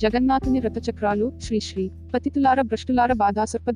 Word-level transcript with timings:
జగన్నాథుని 0.00 0.60
రథచక్రాలు 0.60 1.26
శ్రీశ్రీ 1.42 1.82
పతితులార 2.14 2.60
భ్రష్టులార 2.62 3.12
బాధాసర్ప 3.12 3.70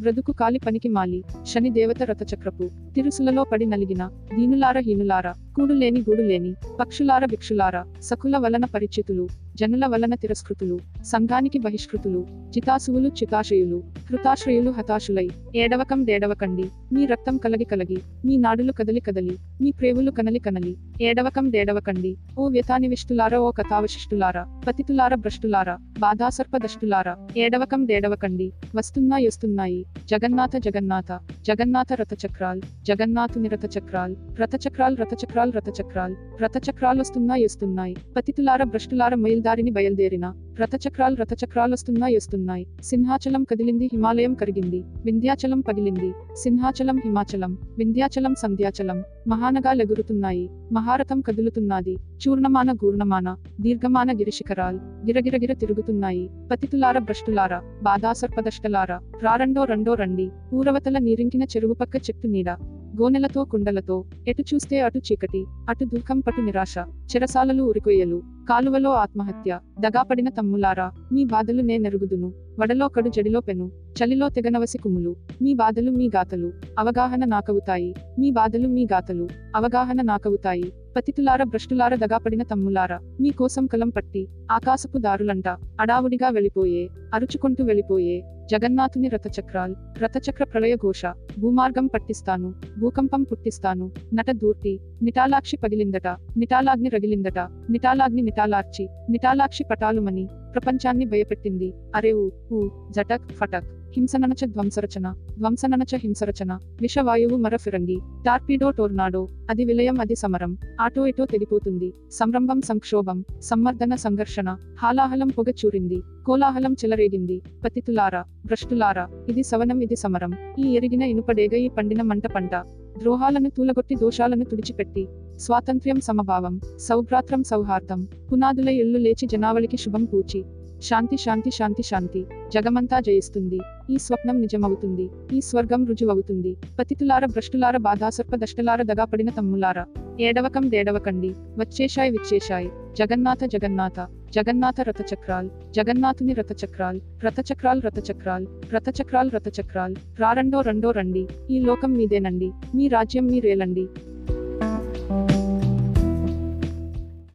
బ్రదుకు 0.00 0.32
కాలి 0.32 0.58
పనికి 0.58 0.88
మాలి 0.88 1.18
శని 1.46 1.70
దేవత 1.70 2.02
రథచక్రపు 2.02 2.66
తిరుసులలో 2.94 3.42
పడి 3.44 3.66
నలిగిన 3.66 4.02
దీనులార 4.36 4.78
హీనులార 4.78 5.28
కూడు 5.56 5.74
లేని 5.74 6.02
లేని 6.22 6.52
పక్షులార 6.80 7.24
భిక్షులార 7.26 7.76
సకుల 8.00 8.36
వలన 8.38 8.64
పరిచితులు 8.74 9.26
జనుల 9.54 9.84
వలన 9.86 10.14
తిరస్కృతులు 10.14 10.76
సంఘానికి 11.04 11.58
బహిష్కృతులు 11.58 12.20
చితాశువులు 12.54 13.08
చితాశయులు 13.18 13.78
కృతాశ్రయులు 14.08 14.70
హతాశులై 14.70 15.26
ఏడవకం 15.56 16.00
డేడవకండి 16.04 16.64
మీ 16.94 17.02
రక్తం 17.06 17.36
కలగి 17.38 17.66
కలగి 17.72 17.98
మీ 18.24 18.34
నాడులు 18.36 18.72
కదలి 18.72 19.00
కదలి 19.00 19.34
మీ 19.62 19.70
ప్రేవులు 19.72 20.10
కనలి 20.10 20.40
కనలి 20.40 20.72
ఏడవకం 21.02 21.46
డేడవకండి 21.50 22.12
ఓ 22.38 22.46
వ్యతానివిష్టులారా 22.48 23.40
ఓ 23.40 23.50
కథావశిష్టులారా 23.58 24.44
పతితులార 24.66 25.14
భ్రష్టులారా 25.22 25.74
బాధాసర్ప 26.02 26.56
దష్టులారా 26.56 27.14
ఏడవకం 27.36 27.82
డేడవకండి 27.84 28.48
వస్తున్నా 28.76 29.18
యొస్తున్నాయి 29.18 29.80
జగన్నాథ 30.12 30.56
జగన్నాథ 30.66 31.10
జగన్నాథ 31.42 31.92
రథచక్రాల్ 32.00 32.60
జగన్నాథుని 32.88 33.48
రథచక్రాల్ 33.48 34.14
రథచక్రాల్ 34.42 34.96
రథచక్రాల్ 35.02 35.52
రథచక్రాల్ 35.56 36.14
రథచక్రాలు 36.42 37.00
వస్తున్నా 37.00 37.34
యొస్తున్నాయి 37.36 37.94
పతితులార 38.16 38.62
భ్రష్టులార 38.64 39.14
మైల్దారిని 39.42 39.70
బయలుదేరిన. 39.70 40.32
రథచక్రాలు 40.60 41.16
రథచక్రాలొస్తున్నా 41.16 42.08
యొస్తున్నాయి 42.08 42.66
సింహాచలం 42.82 43.44
కదిలింది 43.44 43.84
హిమాలయం 43.92 44.34
కరిగింది. 44.34 44.84
వింధ్యాచలం 45.04 45.60
పగిలింది. 45.60 46.12
సింహాచలం 46.36 46.98
హిమాచలం. 46.98 47.58
వింధ్యాచలం 47.78 48.34
సంధ్యాచలం. 48.34 49.02
మహానగా 49.28 49.72
లెగురుతున్నాయి. 49.72 50.50
మహారథం 50.72 51.20
కదులుతున్నది. 51.20 51.94
చూర్ణమాన 51.94 52.72
గూర్ణమాన 52.72 53.36
దీర్ఘమాన 53.60 54.12
గిరిశిఖరాల్ 54.12 54.76
గిరగిరగిర 54.76 55.52
తిరుగుతున్నాయి. 55.52 56.30
పతితులార 56.50 56.98
భ్రష్టులార 56.98 57.56
బాధాసర్పదష్టలార. 57.82 58.92
రారండో 59.22 59.64
రెండో 59.64 59.94
రండి. 59.94 60.30
ఊరవతల 60.54 60.98
నీరింకిన 60.98 61.42
చెరువు 61.42 61.74
పక్క 61.74 61.96
చెట్టు 61.96 62.26
నీడ. 62.26 62.50
గోనెలతో 62.98 63.40
కుండలతో 63.44 63.96
ఎటు 64.28 64.42
చూస్తే 64.42 64.76
అటు 64.80 65.00
చీకటి 65.06 65.40
అటు 65.68 65.84
దుఃఖం 65.84 66.18
పటు 66.20 66.40
నిరాశ 66.40 66.74
చెరసాలలు 67.12 67.62
ఉరికొయ్యలు 67.62 68.18
కాలువలో 68.48 68.90
ఆత్మహత్య 68.96 69.52
దగాపడిన 69.78 70.28
తమ్ములారా 70.28 70.86
మీ 71.12 71.24
బాధలు 71.24 71.62
నే 71.62 71.76
నెరుగుదును 71.78 72.28
వడలో 72.58 72.86
కడు 72.88 73.10
జడిలో 73.10 73.40
పెను 73.40 73.66
చలిలో 74.00 74.26
తెగనవసి 74.28 74.78
కుమ్ములు 74.78 75.12
మీ 75.42 75.52
బాధలు 75.54 75.90
మీ 75.90 76.06
గాథలు 76.08 76.48
అవగాహన 76.78 77.24
నాకవుతాయి 77.24 77.90
మీ 78.18 78.30
బాధలు 78.30 78.68
మీ 78.68 78.84
గాథలు 78.84 79.26
అవగాహన 79.56 80.00
నాకవుతాయి 80.02 80.68
పతితులార 80.96 81.42
భ్రష్టులార 81.44 81.94
దగాపడిన 81.94 82.42
తమ్ములారా 82.42 82.98
మీ 83.20 83.30
కోసం 83.30 83.66
కలం 83.66 83.90
పట్టి 83.90 84.22
ఆకాశపు 84.52 84.98
దారులంట 84.98 85.48
అడావుడిగా 85.80 86.28
వెళ్ళిపోయే 86.28 86.82
అరుచుకుంటూ 87.14 87.64
వెళ్ళిపోయే 87.64 88.16
జగన్నాథుని 88.52 89.08
రథచక్రాల్ 89.08 89.74
రథచక్ర 90.02 90.44
ప్రళయ 90.44 90.74
ఘోష 90.76 91.02
భూమార్గం 91.38 91.86
పట్టిస్తాను 91.86 92.48
భూకంపం 92.78 93.22
పుట్టిస్తాను 93.22 93.86
నట 94.14 94.30
దూర్తి 94.30 94.72
నిటాలాక్షి 95.02 95.56
పగిలిందట 95.56 96.08
నిటాలాగ్ని 96.36 96.88
రగిలిందట 96.88 97.38
నిటాలాగ్ని 97.70 98.22
నిటాలార్చి 98.22 98.84
నిటాలాక్షి 99.10 99.64
పటాలుమని 99.64 100.24
ప్రపంచాన్ని 100.52 101.04
భయపెట్టింది. 101.04 101.68
అరే 101.96 102.12
ఊ 102.12 102.24
ఊ 102.52 102.60
జటక్ 102.90 103.28
ఫటక్. 103.30 103.70
హింసననచ 103.94 104.42
ధ్వంసరచన 104.46 105.06
ధ్వంసననచ 105.38 105.92
హింసరచన 105.96 106.52
విషవాయువు 106.80 107.36
మర 107.36 107.56
ఫిరంగి 107.56 107.96
టార్పీడో 108.24 108.68
టోర్నాడో 108.70 109.22
అది 109.50 109.64
విలయం 109.64 109.96
అది 110.00 110.14
సమరం 110.14 110.52
ఆటో 110.80 111.02
ఇటో 111.06 111.24
తెగిపోతుంది 111.24 111.88
సంరంభం 112.10 112.60
సంక్షోభం 112.62 113.18
సమ్మర్దన 113.40 113.94
సంఘర్షణ 113.96 114.48
హాలాహలం 114.78 115.28
పొగ 115.28 115.50
చూరింది 115.62 115.98
కోలాహలం 116.26 116.74
చెలరేగింది 116.74 117.36
పతితులారా 117.64 118.22
భ్రష్టులారా 118.46 119.04
ఇది 119.28 119.42
సవనం 119.42 119.80
ఇది 119.82 119.96
సమరం 119.96 120.34
ఈ 120.58 120.68
ఎరిగిన 120.76 121.02
ఇనుపడేగ 121.06 121.54
ఈ 121.56 121.68
పండిన 121.68 122.02
మంట 122.02 122.26
పంట 122.34 122.54
ద్రోహాలను 122.96 123.50
తూలగొట్టి 123.50 123.94
దోషాలను 123.94 124.44
తుడిచిపెట్టి 124.44 125.02
స్వాతంత్ర్యం 125.38 126.00
సమభావం 126.00 126.54
సౌభ్రాత్రం 126.78 127.42
సౌహార్దం 127.44 128.00
పునాదుల 128.30 128.70
ఇల్లు 128.78 128.98
లేచి 128.98 129.26
జనావళికి 129.26 129.76
శుభం 129.76 130.04
పూచి 130.04 130.40
శాంతి 130.82 131.16
శాంతి 131.16 131.50
శాంతి 131.50 131.82
శాంతి. 131.82 132.26
జగమంతా 132.54 133.00
జయిస్తుంది. 133.00 133.60
ఈ 133.90 133.98
స్వప్నం 133.98 134.40
నిజమవుతుంది. 134.40 135.10
ఈ 135.32 135.40
స్వర్గం 135.40 135.86
రుజువవుతుంది. 135.86 136.56
పతితులార 136.78 137.26
భ్రష్టులార 137.26 137.76
బాధాసర్ప 137.76 138.34
దష్టలార 138.34 138.82
దగాపడిన 138.82 139.30
తమ్ములారా. 139.30 139.86
ఏడవకం 140.20 140.70
దేడవకండి. 140.70 141.34
వచ్చేశాయ్ 141.38 142.10
విచ్చేశాయ్. 142.10 142.68
జగన్నాథ 142.98 143.44
జగన్నాథ. 143.44 144.06
జగన్నాథ 144.30 144.80
రథచక్రాల్. 144.80 145.48
జగన్నాథుని 145.70 146.32
రథచక్రాల్. 146.32 147.00
రథచక్రాల్ 147.24 147.82
రథచక్రాల్. 147.82 148.46
రథచక్రాల్ 148.74 149.30
రథచక్రాల్. 149.34 149.94
రారండో 150.20 150.60
రెండో 150.60 150.90
రండి. 150.90 151.26
ఈ 151.50 151.58
లోకం 151.58 151.92
మీదేనండి. 151.92 152.50
మీ 152.74 152.88
రాజ్యం 152.88 153.26
మీరేలండి. 153.26 153.86